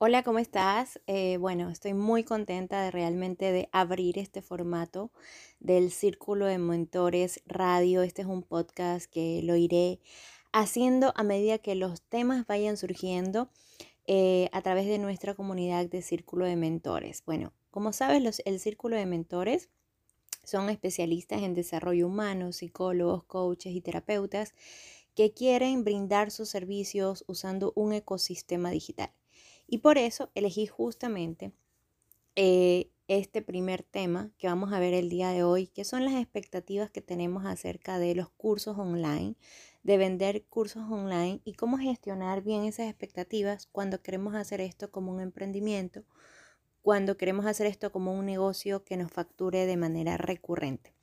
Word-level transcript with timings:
Hola, 0.00 0.22
¿cómo 0.22 0.38
estás? 0.38 1.00
Eh, 1.08 1.38
bueno, 1.38 1.70
estoy 1.70 1.92
muy 1.92 2.22
contenta 2.22 2.84
de 2.84 2.92
realmente 2.92 3.50
de 3.50 3.68
abrir 3.72 4.16
este 4.16 4.42
formato 4.42 5.10
del 5.58 5.90
Círculo 5.90 6.46
de 6.46 6.58
Mentores 6.58 7.42
Radio. 7.46 8.02
Este 8.02 8.22
es 8.22 8.28
un 8.28 8.44
podcast 8.44 9.10
que 9.10 9.42
lo 9.42 9.56
iré 9.56 9.98
haciendo 10.52 11.12
a 11.16 11.24
medida 11.24 11.58
que 11.58 11.74
los 11.74 12.00
temas 12.00 12.46
vayan 12.46 12.76
surgiendo 12.76 13.50
eh, 14.06 14.48
a 14.52 14.62
través 14.62 14.86
de 14.86 14.98
nuestra 14.98 15.34
comunidad 15.34 15.86
de 15.86 16.00
Círculo 16.00 16.44
de 16.44 16.54
Mentores. 16.54 17.24
Bueno, 17.26 17.52
como 17.72 17.92
sabes, 17.92 18.22
los, 18.22 18.40
el 18.44 18.60
Círculo 18.60 18.94
de 18.94 19.06
Mentores 19.06 19.68
son 20.44 20.70
especialistas 20.70 21.42
en 21.42 21.54
desarrollo 21.54 22.06
humano, 22.06 22.52
psicólogos, 22.52 23.24
coaches 23.24 23.74
y 23.74 23.80
terapeutas 23.80 24.54
que 25.16 25.32
quieren 25.32 25.82
brindar 25.82 26.30
sus 26.30 26.48
servicios 26.48 27.24
usando 27.26 27.72
un 27.74 27.94
ecosistema 27.94 28.70
digital. 28.70 29.10
Y 29.68 29.78
por 29.78 29.98
eso 29.98 30.30
elegí 30.34 30.66
justamente 30.66 31.52
eh, 32.34 32.90
este 33.06 33.42
primer 33.42 33.82
tema 33.82 34.30
que 34.38 34.48
vamos 34.48 34.72
a 34.72 34.80
ver 34.80 34.94
el 34.94 35.10
día 35.10 35.30
de 35.30 35.44
hoy, 35.44 35.66
que 35.66 35.84
son 35.84 36.04
las 36.04 36.14
expectativas 36.14 36.90
que 36.90 37.02
tenemos 37.02 37.44
acerca 37.44 37.98
de 37.98 38.14
los 38.14 38.30
cursos 38.30 38.78
online, 38.78 39.36
de 39.82 39.98
vender 39.98 40.44
cursos 40.44 40.90
online 40.90 41.40
y 41.44 41.52
cómo 41.52 41.78
gestionar 41.78 42.42
bien 42.42 42.64
esas 42.64 42.88
expectativas 42.88 43.66
cuando 43.66 44.02
queremos 44.02 44.34
hacer 44.34 44.62
esto 44.62 44.90
como 44.90 45.12
un 45.12 45.20
emprendimiento, 45.20 46.04
cuando 46.80 47.18
queremos 47.18 47.44
hacer 47.44 47.66
esto 47.66 47.92
como 47.92 48.14
un 48.14 48.24
negocio 48.24 48.84
que 48.84 48.96
nos 48.96 49.12
facture 49.12 49.66
de 49.66 49.76
manera 49.76 50.16
recurrente. 50.16 50.94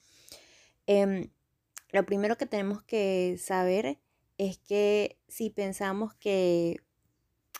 Em, 0.87 1.29
lo 1.91 2.05
primero 2.05 2.37
que 2.37 2.47
tenemos 2.47 2.81
que 2.83 3.37
saber 3.39 3.99
es 4.37 4.57
que 4.57 5.17
si 5.27 5.49
pensamos 5.49 6.13
que 6.15 6.77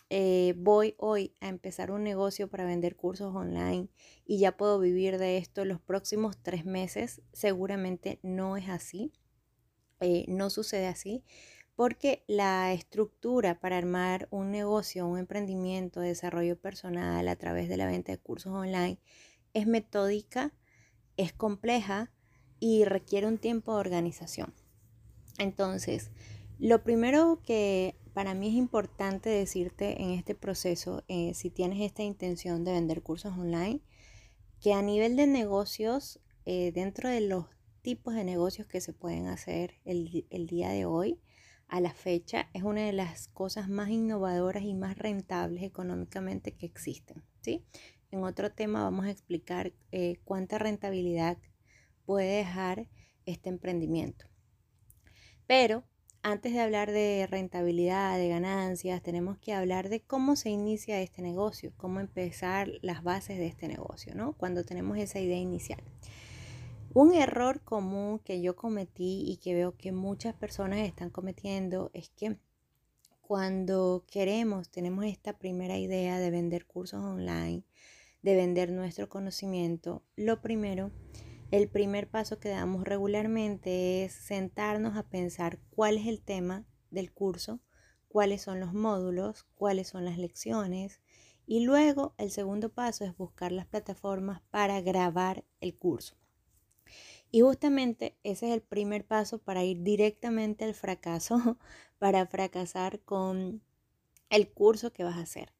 eh, 0.09 0.53
voy 0.57 0.95
hoy 0.99 1.33
a 1.41 1.47
empezar 1.47 1.91
un 1.91 2.03
negocio 2.03 2.47
para 2.47 2.65
vender 2.65 2.95
cursos 2.95 3.35
online 3.35 3.89
y 4.25 4.39
ya 4.39 4.55
puedo 4.55 4.79
vivir 4.79 5.17
de 5.17 5.37
esto 5.37 5.65
los 5.65 5.81
próximos 5.81 6.37
tres 6.41 6.65
meses, 6.65 7.21
seguramente 7.33 8.19
no 8.21 8.57
es 8.57 8.69
así, 8.69 9.13
eh, 9.99 10.25
no 10.27 10.49
sucede 10.49 10.87
así, 10.87 11.23
porque 11.75 12.23
la 12.27 12.71
estructura 12.71 13.59
para 13.59 13.77
armar 13.77 14.27
un 14.31 14.51
negocio, 14.51 15.07
un 15.07 15.17
emprendimiento, 15.17 15.99
desarrollo 15.99 16.57
personal 16.59 17.27
a 17.27 17.35
través 17.35 17.67
de 17.67 17.77
la 17.77 17.87
venta 17.87 18.11
de 18.11 18.17
cursos 18.19 18.53
online 18.53 18.99
es 19.53 19.67
metódica, 19.67 20.53
es 21.17 21.33
compleja 21.33 22.11
y 22.59 22.85
requiere 22.85 23.27
un 23.27 23.37
tiempo 23.37 23.73
de 23.73 23.79
organización. 23.79 24.53
Entonces, 25.37 26.11
lo 26.59 26.83
primero 26.83 27.41
que 27.43 27.95
para 28.15 28.33
mí 28.33 28.47
es 28.47 28.53
importante 28.53 29.29
decirte 29.29 30.01
en 30.01 30.11
este 30.11 30.35
proceso, 30.35 31.03
eh, 31.09 31.33
si 31.33 31.49
tienes 31.49 31.81
esta 31.81 32.01
intención 32.01 32.63
de 32.63 32.71
vender 32.71 33.03
cursos 33.03 33.37
online, 33.37 33.81
que 34.61 34.71
a 34.71 34.81
nivel 34.81 35.17
de 35.17 35.27
negocios, 35.27 36.21
eh, 36.45 36.71
dentro 36.73 37.09
de 37.09 37.19
los 37.19 37.47
tipos 37.81 38.13
de 38.13 38.23
negocios 38.23 38.67
que 38.67 38.79
se 38.79 38.93
pueden 38.93 39.27
hacer 39.27 39.81
el, 39.83 40.47
día 40.47 40.69
de 40.69 40.85
hoy, 40.85 41.19
a 41.67 41.81
la 41.81 41.93
fecha, 41.93 42.49
es 42.53 42.63
una 42.63 42.85
de 42.85 42.93
las 42.93 43.27
cosas 43.27 43.67
más 43.67 43.89
innovadoras 43.89 44.63
y 44.63 44.75
más 44.75 44.97
rentables 44.97 45.61
económicamente 45.63 46.53
que 46.53 46.67
existen. 46.67 47.21
¿sí? 47.41 47.65
En 48.11 48.23
otro 48.23 48.49
tema 48.49 48.83
vamos 48.83 49.07
a 49.07 49.11
explicar 49.11 49.73
eh, 49.91 50.21
cuánta 50.23 50.57
rentabilidad 50.57 51.37
puede 52.05 52.37
dejar 52.37 52.87
este 53.25 53.49
emprendimiento. 53.49 54.25
Pero 55.47 55.83
antes 56.25 56.53
de 56.53 56.59
hablar 56.59 56.91
de 56.91 57.27
rentabilidad, 57.29 58.17
de 58.17 58.29
ganancias, 58.29 59.03
tenemos 59.03 59.37
que 59.37 59.53
hablar 59.53 59.89
de 59.89 60.01
cómo 60.01 60.35
se 60.35 60.49
inicia 60.49 60.99
este 60.99 61.21
negocio, 61.21 61.71
cómo 61.77 61.99
empezar 61.99 62.67
las 62.81 63.03
bases 63.03 63.37
de 63.37 63.45
este 63.45 63.67
negocio, 63.67 64.15
¿no? 64.15 64.33
Cuando 64.33 64.63
tenemos 64.63 64.97
esa 64.97 65.19
idea 65.19 65.37
inicial. 65.37 65.83
Un 66.95 67.13
error 67.13 67.61
común 67.61 68.17
que 68.17 68.41
yo 68.41 68.55
cometí 68.55 69.23
y 69.27 69.37
que 69.37 69.53
veo 69.53 69.77
que 69.77 69.91
muchas 69.91 70.33
personas 70.33 70.79
están 70.79 71.11
cometiendo 71.11 71.91
es 71.93 72.09
que 72.09 72.37
cuando 73.21 74.03
queremos, 74.09 74.69
tenemos 74.69 75.05
esta 75.05 75.37
primera 75.37 75.77
idea 75.77 76.17
de 76.17 76.31
vender 76.31 76.65
cursos 76.65 77.03
online, 77.03 77.61
de 78.23 78.35
vender 78.35 78.71
nuestro 78.71 79.09
conocimiento, 79.09 80.01
lo 80.15 80.41
primero 80.41 80.89
el 81.51 81.69
primer 81.69 82.09
paso 82.09 82.39
que 82.39 82.49
damos 82.49 82.83
regularmente 82.83 84.03
es 84.03 84.13
sentarnos 84.13 84.97
a 84.97 85.03
pensar 85.03 85.59
cuál 85.69 85.97
es 85.97 86.07
el 86.07 86.21
tema 86.21 86.65
del 86.89 87.11
curso, 87.11 87.59
cuáles 88.07 88.41
son 88.41 88.59
los 88.59 88.73
módulos, 88.73 89.45
cuáles 89.55 89.87
son 89.87 90.05
las 90.05 90.17
lecciones 90.17 91.01
y 91.45 91.63
luego 91.63 92.15
el 92.17 92.31
segundo 92.31 92.69
paso 92.69 93.05
es 93.05 93.15
buscar 93.15 93.51
las 93.51 93.67
plataformas 93.67 94.41
para 94.49 94.81
grabar 94.81 95.43
el 95.59 95.77
curso. 95.77 96.15
Y 97.31 97.41
justamente 97.41 98.17
ese 98.23 98.47
es 98.47 98.53
el 98.53 98.61
primer 98.61 99.05
paso 99.05 99.39
para 99.39 99.63
ir 99.63 99.83
directamente 99.83 100.65
al 100.65 100.73
fracaso, 100.73 101.57
para 101.99 102.25
fracasar 102.25 103.01
con 103.01 103.61
el 104.29 104.51
curso 104.51 104.93
que 104.93 105.03
vas 105.03 105.17
a 105.17 105.21
hacer. 105.21 105.53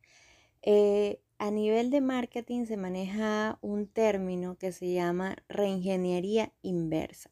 Eh, 0.62 1.22
a 1.38 1.51
nivel 1.51 1.90
de 1.90 2.01
marketing 2.01 2.66
se 2.66 2.78
maneja 2.78 3.59
un 3.62 3.88
término 3.88 4.57
que 4.57 4.72
se 4.72 4.94
llama 4.94 5.35
reingeniería 5.50 6.53
inversa. 6.62 7.31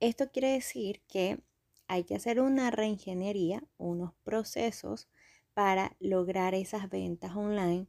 Esto 0.00 0.30
quiere 0.30 0.52
decir 0.52 1.00
que 1.08 1.40
hay 1.86 2.04
que 2.04 2.16
hacer 2.16 2.40
una 2.40 2.70
reingeniería, 2.70 3.62
unos 3.78 4.12
procesos 4.24 5.08
para 5.54 5.96
lograr 6.00 6.54
esas 6.54 6.90
ventas 6.90 7.36
online. 7.36 7.86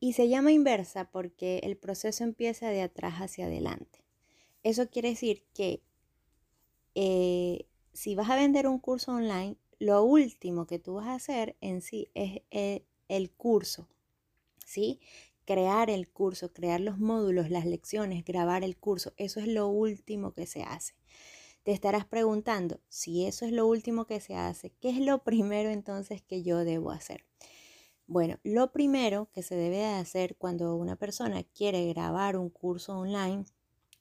Y 0.00 0.14
se 0.14 0.28
llama 0.28 0.52
inversa 0.52 1.10
porque 1.10 1.58
el 1.58 1.76
proceso 1.76 2.24
empieza 2.24 2.68
de 2.68 2.82
atrás 2.82 3.14
hacia 3.16 3.46
adelante. 3.46 4.00
Eso 4.62 4.88
quiere 4.88 5.10
decir 5.10 5.44
que 5.52 5.82
eh, 6.94 7.66
si 7.92 8.14
vas 8.14 8.30
a 8.30 8.36
vender 8.36 8.66
un 8.66 8.78
curso 8.78 9.12
online, 9.12 9.56
lo 9.78 10.02
último 10.02 10.66
que 10.66 10.78
tú 10.78 10.94
vas 10.94 11.08
a 11.08 11.14
hacer 11.14 11.56
en 11.60 11.82
sí 11.82 12.08
es 12.14 12.42
eh, 12.50 12.84
el 13.08 13.30
curso 13.30 13.88
¿sí? 14.66 15.00
Crear 15.44 15.90
el 15.90 16.10
curso, 16.10 16.52
crear 16.52 16.80
los 16.80 16.98
módulos, 16.98 17.50
las 17.50 17.66
lecciones, 17.66 18.24
grabar 18.24 18.64
el 18.64 18.76
curso, 18.76 19.12
eso 19.16 19.40
es 19.40 19.48
lo 19.48 19.68
último 19.68 20.32
que 20.32 20.46
se 20.46 20.62
hace. 20.62 20.94
Te 21.62 21.72
estarás 21.72 22.04
preguntando, 22.04 22.80
si 22.88 23.24
eso 23.26 23.46
es 23.46 23.52
lo 23.52 23.66
último 23.66 24.06
que 24.06 24.20
se 24.20 24.36
hace, 24.36 24.72
¿qué 24.80 24.90
es 24.90 24.98
lo 24.98 25.18
primero 25.24 25.70
entonces 25.70 26.22
que 26.22 26.42
yo 26.42 26.64
debo 26.64 26.90
hacer? 26.90 27.24
Bueno, 28.06 28.38
lo 28.42 28.70
primero 28.70 29.30
que 29.32 29.42
se 29.42 29.54
debe 29.54 29.86
hacer 29.86 30.36
cuando 30.36 30.76
una 30.76 30.96
persona 30.96 31.42
quiere 31.42 31.86
grabar 31.88 32.36
un 32.36 32.50
curso 32.50 32.98
online 32.98 33.46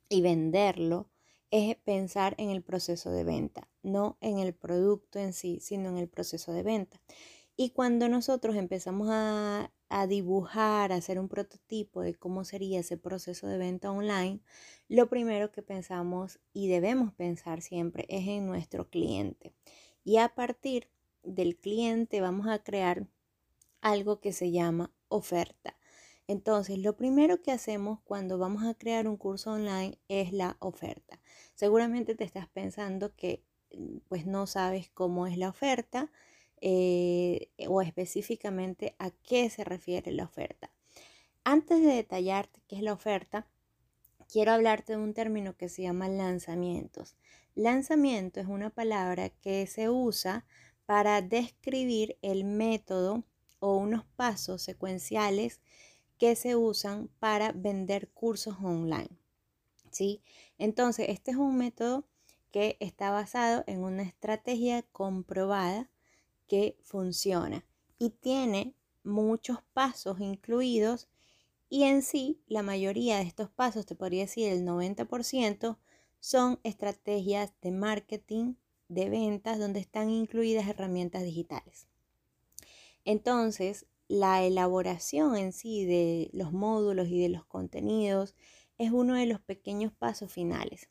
y 0.10 0.22
venderlo 0.22 1.10
es 1.52 1.76
pensar 1.78 2.36
en 2.38 2.50
el 2.50 2.64
proceso 2.64 3.12
de 3.12 3.24
venta, 3.24 3.70
no 3.82 4.18
en 4.20 4.40
el 4.40 4.54
producto 4.54 5.20
en 5.20 5.34
sí, 5.34 5.60
sino 5.62 5.88
en 5.90 5.98
el 5.98 6.10
proceso 6.10 6.52
de 6.52 6.64
venta. 6.64 7.00
Y 7.56 7.70
cuando 7.70 8.10
nosotros 8.10 8.56
empezamos 8.56 9.08
a, 9.12 9.72
dibujar, 10.08 10.92
a 10.92 10.96
hacer 10.96 11.20
un 11.20 11.30
prototipo 11.30 12.02
de 12.02 12.16
cómo 12.16 12.44
sería 12.44 12.80
ese 12.80 12.98
proceso 12.98 13.48
de 13.48 13.58
venta 13.58 13.92
online, 13.92 14.40
lo 14.90 15.08
primero 15.08 15.52
que 15.52 15.62
pensamos 15.62 16.40
y 16.54 16.68
debemos 16.68 17.14
pensar 17.14 17.62
siempre 17.62 18.06
es 18.10 18.28
en 18.28 18.48
nuestro 18.48 18.90
cliente. 18.90 19.54
Y 20.04 20.18
a 20.18 20.30
partir 20.30 20.90
del 21.24 21.56
cliente 21.58 22.22
vamos 22.22 22.48
a 22.48 22.60
crear 22.64 23.08
algo 23.82 24.20
que 24.20 24.34
se 24.34 24.52
llama 24.52 24.92
oferta. 25.08 25.78
Entonces, 26.28 26.80
lo 26.80 26.96
primero 26.96 27.42
que 27.42 27.52
hacemos 27.52 28.00
cuando 28.02 28.38
vamos 28.38 28.64
a 28.64 28.74
crear 28.74 29.08
un 29.08 29.18
curso 29.18 29.52
online 29.52 30.00
es 30.08 30.32
la 30.32 30.58
oferta. 30.60 31.22
Seguramente 31.54 32.16
te 32.16 32.24
estás 32.24 32.48
pensando 32.48 33.16
que 33.16 33.44
pues 34.08 34.26
no 34.26 34.48
sabes 34.48 34.90
cómo 34.90 35.28
es 35.28 35.38
la 35.38 35.50
oferta 35.50 36.12
eh, 36.66 37.50
o 37.68 37.82
específicamente 37.82 38.96
a 38.98 39.12
qué 39.12 39.50
se 39.50 39.66
refiere 39.66 40.14
la 40.14 40.24
oferta. 40.24 40.72
Antes 41.44 41.82
de 41.82 41.88
detallarte 41.88 42.62
qué 42.70 42.78
es 42.78 42.82
la 42.82 42.94
oferta, 42.94 43.48
quiero 44.32 44.54
hablarte 44.54 44.94
de 44.94 45.00
un 45.00 45.14
término 45.14 45.58
que 45.58 45.68
se 45.68 45.82
llama 45.82 46.08
lanzamientos. 46.08 47.18
Lanzamiento 47.54 48.40
es 48.40 48.48
una 48.48 48.70
palabra 48.70 49.28
que 49.28 49.68
se 49.68 49.90
usa 49.90 50.46
para 50.86 51.22
describir 51.22 52.18
el 52.22 52.46
método 52.46 53.26
o 53.60 53.76
unos 53.76 54.06
pasos 54.16 54.62
secuenciales 54.62 55.60
que 56.18 56.38
se 56.38 56.56
usan 56.56 57.10
para 57.20 57.52
vender 57.52 58.10
cursos 58.12 58.56
online. 58.64 59.10
¿sí? 59.92 60.22
Entonces, 60.58 61.08
este 61.10 61.32
es 61.32 61.38
un 61.38 61.58
método 61.58 62.08
que 62.52 62.78
está 62.80 63.12
basado 63.12 63.66
en 63.68 63.84
una 63.84 64.04
estrategia 64.04 64.84
comprobada 64.94 65.90
que 66.48 66.78
funciona 66.84 67.66
y 67.98 68.12
tiene 68.12 68.76
muchos 69.04 69.60
pasos 69.74 70.20
incluidos 70.20 71.10
y 71.70 71.86
en 71.86 72.04
sí 72.04 72.40
la 72.48 72.62
mayoría 72.62 73.18
de 73.18 73.24
estos 73.24 73.50
pasos, 73.50 73.86
te 73.86 73.96
podría 73.96 74.22
decir 74.22 74.52
el 74.52 74.64
90%, 74.64 75.78
son 76.20 76.60
estrategias 76.64 77.52
de 77.62 77.72
marketing, 77.72 78.54
de 78.90 79.10
ventas, 79.10 79.58
donde 79.58 79.80
están 79.80 80.10
incluidas 80.12 80.68
herramientas 80.68 81.24
digitales. 81.24 81.88
Entonces, 83.06 83.88
la 84.08 84.44
elaboración 84.44 85.36
en 85.36 85.52
sí 85.52 85.84
de 85.86 86.30
los 86.32 86.54
módulos 86.54 87.08
y 87.08 87.20
de 87.20 87.30
los 87.30 87.44
contenidos 87.46 88.36
es 88.78 88.92
uno 88.92 89.16
de 89.16 89.26
los 89.26 89.42
pequeños 89.42 89.92
pasos 89.92 90.32
finales. 90.32 90.90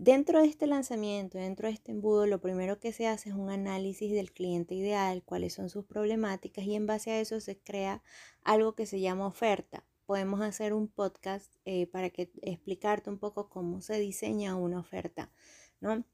Dentro 0.00 0.40
de 0.40 0.46
este 0.46 0.68
lanzamiento, 0.68 1.38
dentro 1.38 1.66
de 1.66 1.74
este 1.74 1.90
embudo, 1.90 2.24
lo 2.26 2.40
primero 2.40 2.78
que 2.78 2.92
se 2.92 3.08
hace 3.08 3.30
es 3.30 3.34
un 3.34 3.50
análisis 3.50 4.12
del 4.12 4.30
cliente 4.30 4.76
ideal, 4.76 5.24
cuáles 5.24 5.54
son 5.54 5.70
sus 5.70 5.84
problemáticas 5.86 6.64
y 6.64 6.76
en 6.76 6.86
base 6.86 7.10
a 7.10 7.20
eso 7.20 7.40
se 7.40 7.58
crea 7.58 8.00
algo 8.44 8.76
que 8.76 8.86
se 8.86 9.00
llama 9.00 9.26
oferta. 9.26 9.84
Podemos 10.06 10.40
hacer 10.40 10.72
un 10.72 10.86
podcast 10.86 11.52
eh, 11.64 11.88
para 11.88 12.10
que 12.10 12.30
explicarte 12.42 13.10
un 13.10 13.18
poco 13.18 13.48
cómo 13.48 13.80
se 13.80 13.98
diseña 13.98 14.54
una 14.54 14.78
oferta, 14.78 15.32
¿no? 15.80 16.04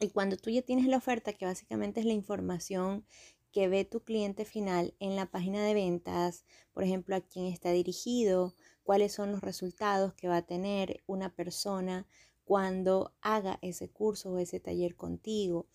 Y 0.00 0.08
cuando 0.08 0.38
tú 0.38 0.48
ya 0.48 0.62
tienes 0.62 0.86
la 0.86 0.96
oferta, 0.96 1.34
que 1.34 1.44
básicamente 1.44 2.00
es 2.00 2.06
la 2.06 2.14
información 2.14 3.04
que 3.52 3.68
ve 3.68 3.84
tu 3.84 4.04
cliente 4.04 4.46
final 4.46 4.94
en 5.00 5.16
la 5.16 5.26
página 5.26 5.62
de 5.62 5.74
ventas, 5.74 6.46
por 6.72 6.82
ejemplo, 6.82 7.14
a 7.14 7.20
quién 7.20 7.44
está 7.44 7.72
dirigido, 7.72 8.54
cuáles 8.84 9.12
son 9.12 9.32
los 9.32 9.42
resultados 9.42 10.14
que 10.14 10.28
va 10.28 10.38
a 10.38 10.46
tener 10.46 11.02
una 11.06 11.34
persona 11.34 12.06
cuando 12.48 13.12
haga 13.20 13.58
ese 13.60 13.90
curso 13.90 14.32
o 14.32 14.38
ese 14.38 14.58
taller 14.58 14.96
contigo, 14.96 15.66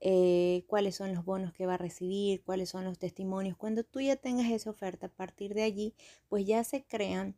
eh, 0.00 0.64
cuáles 0.68 0.96
son 0.96 1.12
los 1.14 1.22
bonos 1.22 1.52
que 1.52 1.66
va 1.66 1.74
a 1.74 1.76
recibir, 1.76 2.42
cuáles 2.42 2.70
son 2.70 2.84
los 2.84 2.98
testimonios. 2.98 3.58
Cuando 3.58 3.84
tú 3.84 4.00
ya 4.00 4.16
tengas 4.16 4.50
esa 4.50 4.70
oferta, 4.70 5.08
a 5.08 5.10
partir 5.10 5.52
de 5.52 5.64
allí, 5.64 5.94
pues 6.30 6.46
ya 6.46 6.64
se 6.64 6.82
crean 6.82 7.36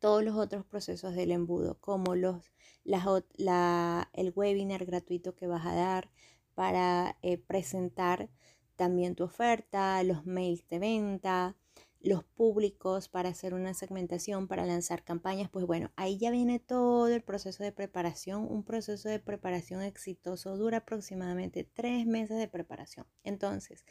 todos 0.00 0.22
los 0.22 0.36
otros 0.36 0.66
procesos 0.66 1.14
del 1.14 1.30
embudo, 1.30 1.78
como 1.80 2.14
los, 2.14 2.52
el 2.84 4.32
webinar 4.36 4.84
gratuito 4.84 5.34
que 5.34 5.46
vas 5.46 5.64
a 5.64 5.74
dar 5.74 6.10
para 6.54 7.16
eh, 7.22 7.38
presentar 7.38 8.28
también 8.76 9.14
tu 9.14 9.24
oferta, 9.24 10.02
los 10.02 10.26
mails 10.26 10.68
de 10.68 10.78
venta, 10.78 11.56
los 12.02 12.24
públicos 12.24 13.08
para 13.08 13.28
hacer 13.28 13.52
una 13.52 13.74
segmentación, 13.74 14.48
para 14.48 14.64
lanzar 14.64 15.04
campañas, 15.04 15.50
pues 15.50 15.66
bueno, 15.66 15.90
ahí 15.96 16.16
ya 16.16 16.30
viene 16.30 16.58
todo 16.58 17.08
el 17.08 17.22
proceso 17.22 17.62
de 17.62 17.72
preparación. 17.72 18.46
Un 18.50 18.64
proceso 18.64 19.08
de 19.08 19.18
preparación 19.18 19.82
exitoso 19.82 20.56
dura 20.56 20.78
aproximadamente 20.78 21.64
tres 21.64 22.06
meses 22.06 22.38
de 22.38 22.48
preparación. 22.48 23.06
Entonces, 23.22 23.84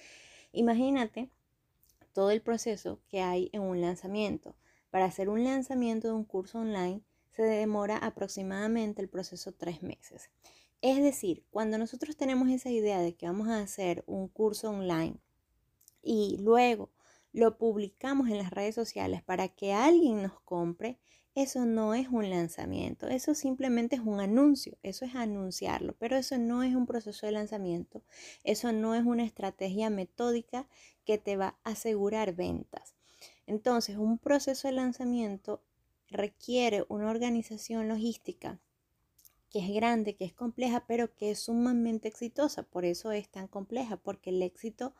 imagínate 0.52 1.30
todo 2.14 2.32
el 2.32 2.42
proceso 2.42 3.00
que 3.10 3.22
hay 3.22 3.50
en 3.54 3.62
un 3.62 3.80
lanzamiento. 3.80 4.56
Para 4.90 5.06
hacer 5.06 5.30
un 5.30 5.44
lanzamiento 5.44 6.08
de 6.08 6.14
un 6.14 6.26
curso 6.26 6.60
online 6.60 7.04
se 7.32 7.44
demora 7.44 7.98
aproximadamente 7.98 9.04
el 9.04 9.10
proceso 9.10 9.52
tres 9.52 9.84
meses. 9.84 10.32
Es 10.82 11.04
decir, 11.04 11.46
cuando 11.52 11.78
nosotros 11.78 12.18
tenemos 12.18 12.50
esa 12.50 12.70
idea 12.72 13.00
de 13.02 13.14
que 13.14 13.28
vamos 13.28 13.50
a 13.50 13.62
hacer 13.62 14.04
un 14.08 14.30
curso 14.30 14.72
online 14.72 15.18
y 16.02 16.38
luego 16.40 16.90
lo 17.32 17.58
publicamos 17.58 18.30
en 18.30 18.38
las 18.38 18.52
redes 18.52 18.76
sociales 18.76 19.22
para 19.24 19.48
que 19.48 19.74
alguien 19.74 20.24
nos 20.24 20.40
compre, 20.42 21.00
eso 21.36 21.66
no 21.66 21.94
es 21.94 22.10
un 22.10 22.30
lanzamiento, 22.30 23.08
eso 23.08 23.36
simplemente 23.36 23.96
es 23.96 24.02
un 24.02 24.20
anuncio, 24.20 24.78
eso 24.84 25.06
es 25.06 25.16
anunciarlo, 25.16 25.96
pero 26.00 26.18
eso 26.18 26.38
no 26.38 26.64
es 26.64 26.76
un 26.76 26.86
proceso 26.86 27.26
de 27.26 27.32
lanzamiento, 27.32 28.04
eso 28.44 28.74
no 28.74 28.96
es 28.96 29.06
una 29.06 29.24
estrategia 29.24 29.90
metódica 29.90 30.68
que 31.06 31.18
te 31.18 31.38
va 31.38 31.58
a 31.64 31.72
asegurar 31.72 32.36
ventas. 32.36 32.96
Entonces, 33.46 33.98
un 33.98 34.18
proceso 34.18 34.68
de 34.68 34.74
lanzamiento 34.74 35.64
requiere 36.10 36.86
una 36.90 37.10
organización 37.10 37.88
logística 37.88 38.60
que 39.50 39.60
es 39.60 39.74
grande, 39.74 40.16
que 40.16 40.26
es 40.26 40.34
compleja, 40.34 40.86
pero 40.88 41.16
que 41.16 41.32
es 41.32 41.40
sumamente 41.40 42.08
exitosa. 42.08 42.64
Por 42.64 42.86
eso 42.86 43.12
es 43.12 43.30
tan 43.30 43.48
compleja, 43.48 43.98
porque 43.98 44.30
el 44.30 44.42
éxito 44.44 44.94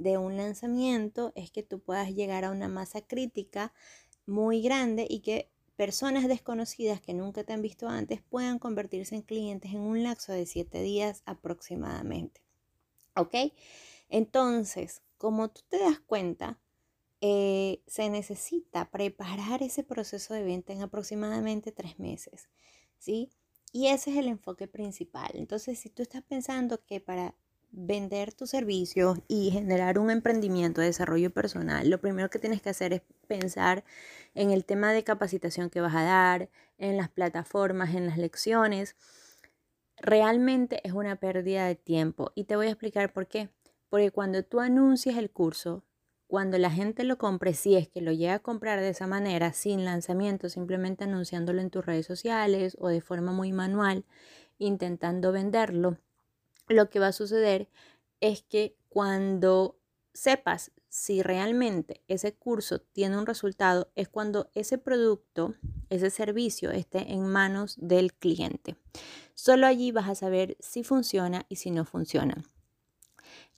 de 0.00 0.16
un 0.16 0.36
lanzamiento 0.36 1.32
es 1.36 1.50
que 1.50 1.62
tú 1.62 1.80
puedas 1.80 2.14
llegar 2.14 2.44
a 2.44 2.50
una 2.50 2.68
masa 2.68 3.02
crítica 3.02 3.72
muy 4.26 4.62
grande 4.62 5.06
y 5.08 5.20
que 5.20 5.50
personas 5.76 6.26
desconocidas 6.26 7.00
que 7.00 7.14
nunca 7.14 7.44
te 7.44 7.52
han 7.52 7.62
visto 7.62 7.88
antes 7.88 8.22
puedan 8.22 8.58
convertirse 8.58 9.14
en 9.14 9.22
clientes 9.22 9.72
en 9.72 9.80
un 9.80 10.02
lapso 10.02 10.32
de 10.32 10.46
7 10.46 10.82
días 10.82 11.22
aproximadamente. 11.26 12.42
¿Ok? 13.14 13.34
Entonces, 14.08 15.02
como 15.18 15.50
tú 15.50 15.60
te 15.68 15.78
das 15.78 16.00
cuenta, 16.00 16.58
eh, 17.20 17.82
se 17.86 18.08
necesita 18.08 18.90
preparar 18.90 19.62
ese 19.62 19.84
proceso 19.84 20.32
de 20.32 20.42
venta 20.42 20.72
en 20.72 20.82
aproximadamente 20.82 21.72
tres 21.72 21.98
meses. 21.98 22.48
¿Sí? 22.98 23.30
Y 23.72 23.88
ese 23.88 24.10
es 24.10 24.16
el 24.16 24.28
enfoque 24.28 24.66
principal. 24.66 25.30
Entonces, 25.34 25.78
si 25.78 25.90
tú 25.90 26.02
estás 26.02 26.22
pensando 26.22 26.82
que 26.84 27.00
para 27.00 27.34
vender 27.72 28.32
tus 28.32 28.50
servicios 28.50 29.18
y 29.28 29.50
generar 29.50 29.98
un 29.98 30.10
emprendimiento 30.10 30.80
de 30.80 30.88
desarrollo 30.88 31.30
personal, 31.30 31.88
lo 31.88 32.00
primero 32.00 32.30
que 32.30 32.38
tienes 32.38 32.62
que 32.62 32.70
hacer 32.70 32.92
es 32.92 33.02
pensar 33.26 33.84
en 34.34 34.50
el 34.50 34.64
tema 34.64 34.92
de 34.92 35.04
capacitación 35.04 35.70
que 35.70 35.80
vas 35.80 35.94
a 35.94 36.02
dar, 36.02 36.50
en 36.78 36.96
las 36.96 37.10
plataformas, 37.10 37.94
en 37.94 38.06
las 38.06 38.18
lecciones. 38.18 38.96
Realmente 39.98 40.80
es 40.82 40.92
una 40.92 41.16
pérdida 41.16 41.66
de 41.66 41.76
tiempo 41.76 42.32
y 42.34 42.44
te 42.44 42.56
voy 42.56 42.66
a 42.66 42.70
explicar 42.70 43.12
por 43.12 43.26
qué. 43.26 43.50
Porque 43.90 44.10
cuando 44.10 44.42
tú 44.44 44.60
anuncias 44.60 45.16
el 45.16 45.30
curso, 45.30 45.84
cuando 46.26 46.58
la 46.58 46.70
gente 46.70 47.02
lo 47.02 47.18
compre, 47.18 47.54
si 47.54 47.76
es 47.76 47.88
que 47.88 48.00
lo 48.00 48.12
llega 48.12 48.34
a 48.34 48.38
comprar 48.38 48.80
de 48.80 48.90
esa 48.90 49.08
manera, 49.08 49.52
sin 49.52 49.84
lanzamiento, 49.84 50.48
simplemente 50.48 51.04
anunciándolo 51.04 51.60
en 51.60 51.70
tus 51.70 51.84
redes 51.84 52.06
sociales 52.06 52.76
o 52.80 52.88
de 52.88 53.00
forma 53.00 53.32
muy 53.32 53.52
manual, 53.52 54.04
intentando 54.58 55.32
venderlo, 55.32 55.98
lo 56.70 56.88
que 56.88 57.00
va 57.00 57.08
a 57.08 57.12
suceder 57.12 57.68
es 58.20 58.42
que 58.42 58.76
cuando 58.88 59.78
sepas 60.12 60.72
si 60.88 61.22
realmente 61.22 62.02
ese 62.08 62.34
curso 62.34 62.80
tiene 62.80 63.16
un 63.16 63.26
resultado, 63.26 63.90
es 63.94 64.08
cuando 64.08 64.50
ese 64.54 64.76
producto, 64.76 65.54
ese 65.88 66.10
servicio 66.10 66.70
esté 66.70 67.12
en 67.12 67.26
manos 67.26 67.76
del 67.78 68.12
cliente. 68.12 68.76
Solo 69.34 69.66
allí 69.66 69.92
vas 69.92 70.08
a 70.08 70.14
saber 70.14 70.56
si 70.58 70.82
funciona 70.82 71.46
y 71.48 71.56
si 71.56 71.70
no 71.70 71.84
funciona. 71.84 72.42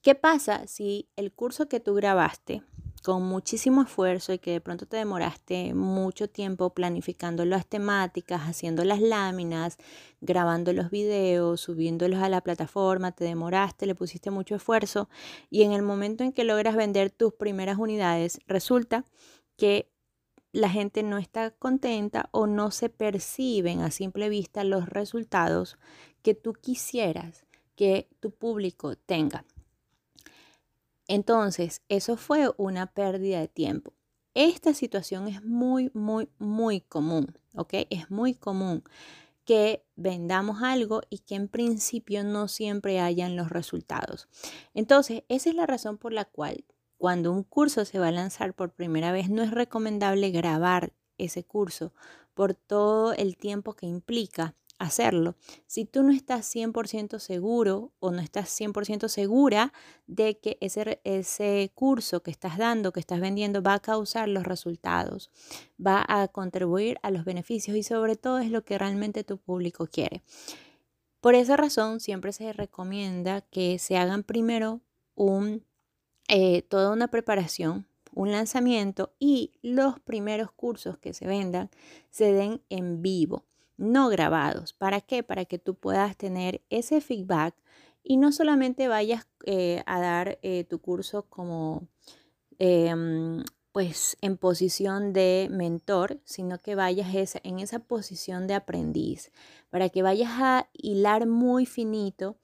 ¿Qué 0.03 0.15
pasa 0.15 0.67
si 0.67 1.09
el 1.17 1.33
curso 1.33 1.69
que 1.69 1.81
tú 1.81 1.95
grabaste 1.95 2.63
con 3.03 3.25
muchísimo 3.25 3.83
esfuerzo 3.83 4.33
y 4.33 4.39
que 4.39 4.53
de 4.53 4.61
pronto 4.61 4.87
te 4.87 4.97
demoraste 4.97 5.75
mucho 5.75 6.29
tiempo 6.29 6.71
planificando 6.71 7.45
las 7.45 7.67
temáticas, 7.67 8.43
haciendo 8.43 8.85
las 8.85 9.01
láminas, 9.01 9.77
grabando 10.21 10.73
los 10.73 10.91
videos, 10.91 11.61
subiéndolos 11.61 12.23
a 12.23 12.29
la 12.29 12.41
plataforma, 12.41 13.13
te 13.13 13.25
demoraste, 13.25 13.87
le 13.87 13.95
pusiste 13.95 14.31
mucho 14.31 14.55
esfuerzo 14.55 15.09
y 15.51 15.63
en 15.63 15.73
el 15.73 15.83
momento 15.83 16.25
en 16.25 16.33
que 16.33 16.45
logras 16.45 16.77
vender 16.77 17.11
tus 17.11 17.35
primeras 17.35 17.79
unidades, 17.79 18.41
resulta 18.47 19.05
que 19.57 19.91
la 20.53 20.69
gente 20.69 21.03
no 21.03 21.19
está 21.19 21.51
contenta 21.51 22.29
o 22.31 22.47
no 22.47 22.71
se 22.71 22.89
perciben 22.89 23.81
a 23.81 23.91
simple 23.91 24.29
vista 24.29 24.65
los 24.65 24.89
resultados 24.89 25.79
que 26.23 26.35
tú 26.35 26.53
quisieras 26.53 27.45
que 27.75 28.09
tu 28.21 28.31
público 28.31 28.97
tenga. 28.97 29.45
Entonces, 31.09 31.83
eso 31.89 32.17
fue 32.17 32.51
una 32.57 32.87
pérdida 32.87 33.41
de 33.41 33.49
tiempo. 33.49 33.95
Esta 34.35 34.73
situación 34.73 35.29
es 35.29 35.45
muy, 35.45 35.91
muy, 35.95 36.29
muy 36.39 36.81
común, 36.81 37.39
¿ok? 37.55 37.75
Es 37.91 38.11
muy 38.11 38.35
común 38.35 38.83
que 39.45 39.85
vendamos 39.97 40.63
algo 40.63 41.03
y 41.11 41.19
que 41.19 41.35
en 41.35 41.49
principio 41.49 42.25
no 42.25 42.49
siempre 42.49 43.01
hayan 43.01 43.37
los 43.37 43.51
resultados. 43.51 44.29
Entonces, 44.73 45.25
esa 45.29 45.51
es 45.51 45.57
la 45.57 45.67
razón 45.67 45.99
por 45.99 46.13
la 46.13 46.25
cual 46.25 46.65
cuando 46.97 47.33
un 47.33 47.43
curso 47.43 47.85
se 47.85 47.99
va 47.99 48.09
a 48.09 48.13
lanzar 48.13 48.55
por 48.55 48.73
primera 48.73 49.11
vez, 49.11 49.29
no 49.29 49.43
es 49.43 49.51
recomendable 49.51 50.31
grabar 50.31 50.93
ese 51.19 51.45
curso 51.45 51.93
por 52.33 52.55
todo 52.55 53.13
el 53.13 53.37
tiempo 53.37 53.75
que 53.75 53.87
implica 53.87 54.55
hacerlo. 54.83 55.37
Si 55.67 55.85
tú 55.85 56.03
no 56.03 56.13
estás 56.13 56.47
100% 56.55 57.19
seguro 57.19 57.93
o 58.01 58.11
no 58.11 58.21
estás 58.21 58.49
100% 58.61 59.09
segura 59.09 59.73
de 60.07 60.39
que 60.39 60.59
ese, 60.61 61.01
ese 61.05 61.71
curso 61.75 62.23
que 62.23 62.31
estás 62.31 62.59
dando, 62.59 62.93
que 62.93 63.01
estás 63.01 63.21
vendiendo, 63.21 63.63
va 63.63 63.75
a 63.75 63.81
causar 63.81 64.29
los 64.29 64.45
resultados, 64.45 65.31
va 65.85 66.05
a 66.07 66.29
contribuir 66.29 66.99
a 67.03 67.11
los 67.11 67.25
beneficios 67.25 67.77
y 67.77 67.83
sobre 67.83 68.17
todo 68.17 68.39
es 68.39 68.51
lo 68.51 68.65
que 68.65 68.79
realmente 68.79 69.25
tu 69.25 69.39
público 69.39 69.87
quiere. 69.87 70.23
Por 71.21 71.35
esa 71.35 71.57
razón, 71.57 72.01
siempre 72.01 72.33
se 72.33 72.53
recomienda 72.53 73.43
que 73.43 73.79
se 73.79 73.97
hagan 73.97 74.25
primero 74.25 74.81
un, 75.15 75.65
eh, 76.29 76.63
toda 76.63 76.93
una 76.93 77.09
preparación 77.09 77.87
un 78.15 78.31
lanzamiento 78.31 79.15
y 79.19 79.53
los 79.63 79.99
primeros 80.01 80.53
cursos 80.53 80.99
que 80.99 81.15
se 81.15 81.27
vendan 81.27 81.71
se 82.11 82.33
den 82.33 82.63
en 82.69 83.01
vivo 83.01 83.47
no 83.77 84.09
grabados. 84.09 84.73
¿Para 84.73 85.01
qué? 85.01 85.23
Para 85.23 85.45
que 85.45 85.59
tú 85.59 85.75
puedas 85.75 86.17
tener 86.17 86.63
ese 86.71 87.01
feedback 87.01 87.55
y 88.03 88.17
no 88.17 88.33
solamente 88.33 88.89
vayas 88.89 89.27
eh, 89.45 89.83
a 89.87 90.01
dar 90.01 90.39
eh, 90.43 90.65
tu 90.65 90.81
curso 90.81 91.25
como 91.29 91.89
em, 92.59 93.43
pues 93.73 94.17
en 94.21 94.37
posición 94.37 95.13
de 95.13 95.49
mentor, 95.51 96.21
sino 96.25 96.61
que 96.61 96.75
vayas 96.75 97.37
en 97.43 97.59
esa 97.59 97.79
posición 97.79 98.47
de 98.47 98.55
aprendiz, 98.55 99.33
para 99.71 99.89
que 99.89 100.03
vayas 100.03 100.33
a 100.35 100.69
hilar 100.75 101.27
muy 101.27 101.65
finito 101.65 102.37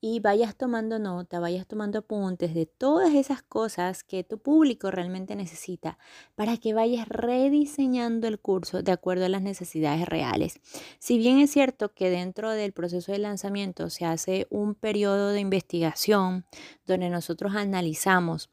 y 0.00 0.20
vayas 0.20 0.56
tomando 0.56 0.98
nota, 0.98 1.40
vayas 1.40 1.66
tomando 1.66 2.00
apuntes 2.00 2.54
de 2.54 2.66
todas 2.66 3.14
esas 3.14 3.42
cosas 3.42 4.04
que 4.04 4.24
tu 4.24 4.38
público 4.38 4.90
realmente 4.90 5.36
necesita 5.36 5.98
para 6.34 6.56
que 6.58 6.74
vayas 6.74 7.08
rediseñando 7.08 8.28
el 8.28 8.38
curso 8.38 8.82
de 8.82 8.92
acuerdo 8.92 9.24
a 9.24 9.28
las 9.28 9.42
necesidades 9.42 10.06
reales. 10.06 10.60
Si 10.98 11.18
bien 11.18 11.38
es 11.38 11.50
cierto 11.50 11.94
que 11.94 12.10
dentro 12.10 12.50
del 12.50 12.72
proceso 12.72 13.12
de 13.12 13.18
lanzamiento 13.18 13.90
se 13.90 14.04
hace 14.04 14.46
un 14.50 14.74
periodo 14.74 15.30
de 15.30 15.40
investigación 15.40 16.44
donde 16.86 17.10
nosotros 17.10 17.54
analizamos 17.54 18.50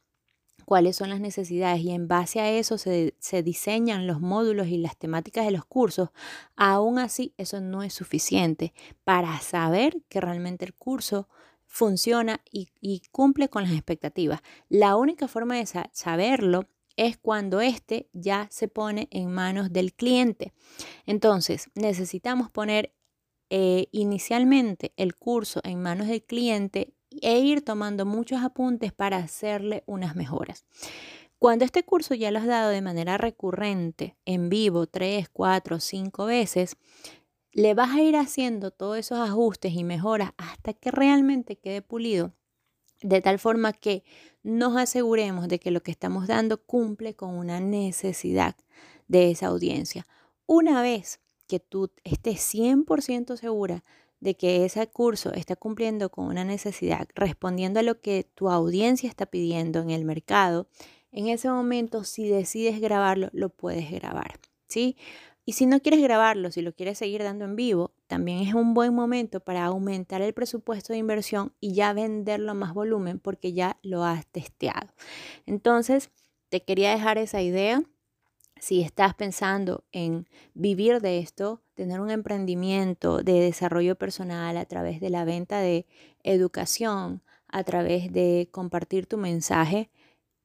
cuáles 0.65 0.95
son 0.95 1.09
las 1.09 1.19
necesidades 1.19 1.81
y 1.81 1.91
en 1.91 2.07
base 2.07 2.39
a 2.39 2.49
eso 2.51 2.77
se, 2.77 3.15
se, 3.19 3.43
diseñan 3.43 4.07
los 4.07 4.21
módulos 4.21 4.67
y 4.67 4.77
las 4.77 4.97
temáticas 4.97 5.45
de 5.45 5.51
los 5.51 5.65
cursos, 5.65 6.09
aún 6.55 6.99
así 6.99 7.33
eso 7.37 7.61
no 7.61 7.83
es 7.83 7.93
suficiente 7.93 8.73
para 9.03 9.39
saber 9.39 10.01
que 10.09 10.21
realmente 10.21 10.65
el 10.65 10.73
curso 10.73 11.27
funciona 11.73 12.39
y, 12.51 13.01
cumple 13.11 13.49
con 13.49 13.63
las 13.63 13.71
expectativas. 13.71 14.41
La 14.69 14.95
única 14.95 15.27
forma 15.27 15.55
de 15.55 15.65
saberlo 15.91 16.67
es 16.97 17.17
cuando 17.17 17.61
éste 17.61 18.09
ya 18.13 18.47
se 18.51 18.67
pone 18.67 19.07
en 19.09 19.31
manos 19.31 19.73
del 19.73 19.91
cliente. 19.93 20.53
Entonces, 21.07 21.71
necesitamos 21.73 22.51
poner 22.51 22.93
eh, 23.49 23.87
inicialmente 23.91 24.93
el 24.97 25.15
curso 25.15 25.61
en 25.63 25.81
manos 25.81 26.07
del 26.07 26.21
cliente 26.21 26.93
e 27.23 27.39
ir 27.39 27.63
tomando 27.63 28.05
muchos 28.05 28.41
apuntes 28.41 28.93
para 28.93 29.17
hacerle 29.17 29.83
unas 29.85 30.15
mejoras. 30.15 30.65
Cuando 31.39 31.65
este 31.65 31.83
curso 31.83 32.13
ya 32.13 32.31
lo 32.31 32.39
has 32.39 32.45
dado 32.45 32.69
de 32.69 32.81
manera 32.81 33.17
recurrente, 33.17 34.15
en 34.25 34.49
vivo, 34.49 34.87
tres, 34.87 35.27
cuatro, 35.29 35.79
cinco 35.79 36.25
veces, 36.25 36.77
le 37.51 37.73
vas 37.73 37.91
a 37.91 38.01
ir 38.01 38.15
haciendo 38.15 38.71
todos 38.71 38.97
esos 38.97 39.19
ajustes 39.19 39.73
y 39.73 39.83
mejoras 39.83 40.31
hasta 40.37 40.73
que 40.73 40.89
realmente 40.89 41.57
quede 41.57 41.81
pulido, 41.81 42.33
de 43.01 43.21
tal 43.21 43.39
forma 43.39 43.73
que 43.73 44.03
nos 44.41 44.77
aseguremos 44.77 45.47
de 45.47 45.59
que 45.59 45.71
lo 45.71 45.83
que 45.83 45.91
estamos 45.91 46.27
dando 46.27 46.63
cumple 46.63 47.15
con 47.15 47.35
una 47.35 47.59
necesidad 47.59 48.55
de 49.07 49.31
esa 49.31 49.47
audiencia. 49.47 50.07
Una 50.45 50.81
vez 50.81 51.19
que 51.47 51.59
tú 51.59 51.91
estés 52.03 52.39
100% 52.53 53.37
segura 53.37 53.83
de 54.23 54.35
que 54.35 54.63
ese 54.63 54.87
curso 54.87 55.33
está 55.33 55.57
cumpliendo 55.57 56.09
con 56.09 56.27
una 56.27 56.45
necesidad, 56.45 57.09
respondiendo 57.13 57.81
a 57.81 57.83
lo 57.83 57.99
que 57.99 58.23
tu 58.35 58.49
audiencia 58.49 59.09
está 59.09 59.25
pidiendo 59.25 59.81
en 59.81 59.89
el 59.89 60.05
mercado, 60.05 60.69
en 61.11 61.27
ese 61.27 61.49
momento 61.49 62.05
si 62.05 62.29
decides 62.29 62.79
grabarlo, 62.79 63.27
lo 63.33 63.49
puedes 63.49 63.91
grabar, 63.91 64.39
¿sí? 64.65 64.95
Y 65.43 65.53
si 65.53 65.65
no 65.65 65.81
quieres 65.81 66.01
grabarlo, 66.01 66.51
si 66.51 66.61
lo 66.61 66.73
quieres 66.73 66.97
seguir 66.99 67.21
dando 67.21 67.43
en 67.43 67.57
vivo, 67.57 67.91
también 68.07 68.39
es 68.39 68.53
un 68.53 68.73
buen 68.73 68.95
momento 68.95 69.41
para 69.41 69.65
aumentar 69.65 70.21
el 70.21 70.33
presupuesto 70.33 70.93
de 70.93 70.99
inversión 70.99 71.53
y 71.59 71.73
ya 71.73 71.91
venderlo 71.91 72.51
a 72.51 72.53
más 72.53 72.73
volumen 72.73 73.19
porque 73.19 73.51
ya 73.51 73.77
lo 73.83 74.05
has 74.05 74.25
testeado. 74.27 74.87
Entonces, 75.45 76.11
te 76.47 76.63
quería 76.63 76.91
dejar 76.91 77.17
esa 77.17 77.41
idea 77.41 77.83
si 78.63 78.79
estás 78.79 79.13
pensando 79.13 79.83
en 79.91 80.25
vivir 80.53 81.01
de 81.01 81.19
esto, 81.19 81.61
tener 81.73 81.99
un 81.99 82.09
emprendimiento 82.09 83.21
de 83.21 83.41
desarrollo 83.41 83.97
personal 83.97 84.55
a 84.55 84.63
través 84.63 85.01
de 85.01 85.09
la 85.09 85.25
venta 85.25 85.59
de 85.59 85.85
educación, 86.23 87.21
a 87.49 87.65
través 87.65 88.13
de 88.13 88.47
compartir 88.51 89.05
tu 89.05 89.17
mensaje, 89.17 89.89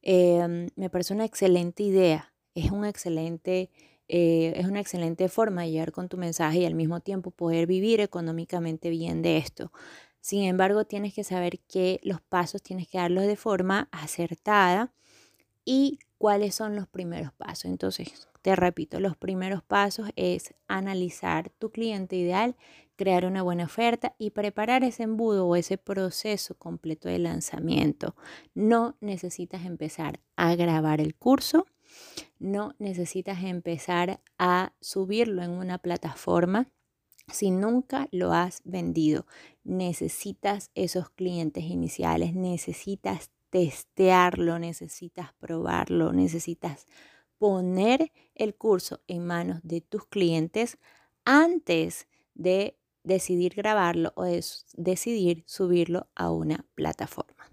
em, 0.01 0.67
me 0.75 0.89
parece 0.89 1.13
una 1.13 1.23
excelente 1.23 1.83
idea. 1.83 2.33
Es 2.55 2.71
un 2.71 2.83
excelente, 2.83 3.69
eh, 4.09 4.51
es 4.57 4.65
una 4.67 4.81
excelente 4.81 5.29
forma 5.29 5.61
de 5.61 5.71
llegar 5.71 5.93
con 5.93 6.09
tu 6.09 6.17
mensaje 6.17 6.59
y 6.59 6.65
al 6.65 6.75
mismo 6.75 6.99
tiempo 6.99 7.31
poder 7.31 7.67
vivir 7.67 8.01
económicamente 8.01 8.89
bien 8.89 9.21
de 9.21 9.37
esto. 9.37 9.71
Sin 10.19 10.43
embargo, 10.43 10.83
tienes 10.83 11.13
que 11.13 11.23
saber 11.23 11.59
que 11.69 12.01
los 12.03 12.19
pasos 12.19 12.61
tienes 12.61 12.89
que 12.89 12.97
darlos 12.97 13.27
de 13.27 13.37
forma 13.37 13.87
acertada 13.93 14.91
y 15.65 15.99
cuáles 16.17 16.55
son 16.55 16.75
los 16.75 16.87
primeros 16.87 17.33
pasos. 17.33 17.65
Entonces, 17.65 18.27
te 18.41 18.55
repito, 18.55 18.99
los 18.99 19.17
primeros 19.17 19.63
pasos 19.63 20.09
es 20.15 20.53
analizar 20.67 21.49
tu 21.49 21.71
cliente 21.71 22.15
ideal, 22.15 22.55
crear 22.95 23.25
una 23.25 23.43
buena 23.43 23.65
oferta 23.65 24.15
y 24.17 24.31
preparar 24.31 24.83
ese 24.83 25.03
embudo 25.03 25.47
o 25.47 25.55
ese 25.55 25.77
proceso 25.77 26.55
completo 26.55 27.09
de 27.09 27.19
lanzamiento. 27.19 28.15
No 28.53 28.97
necesitas 29.01 29.65
empezar 29.65 30.19
a 30.35 30.55
grabar 30.55 31.01
el 31.01 31.15
curso, 31.15 31.65
no 32.39 32.75
necesitas 32.79 33.43
empezar 33.43 34.21
a 34.37 34.73
subirlo 34.79 35.43
en 35.43 35.51
una 35.51 35.77
plataforma 35.77 36.69
si 37.31 37.51
nunca 37.51 38.07
lo 38.11 38.33
has 38.33 38.61
vendido. 38.63 39.25
Necesitas 39.63 40.71
esos 40.75 41.09
clientes 41.09 41.63
iniciales, 41.65 42.33
necesitas 42.33 43.31
testearlo, 43.49 44.59
necesitas 44.59 45.33
probarlo, 45.39 46.13
necesitas 46.13 46.85
poner 47.37 48.11
el 48.35 48.55
curso 48.55 49.01
en 49.07 49.25
manos 49.25 49.59
de 49.63 49.81
tus 49.81 50.05
clientes 50.05 50.77
antes 51.25 52.07
de 52.33 52.77
decidir 53.03 53.55
grabarlo 53.55 54.11
o 54.15 54.23
de 54.23 54.43
decidir 54.75 55.43
subirlo 55.47 56.07
a 56.15 56.31
una 56.31 56.65
plataforma. 56.75 57.47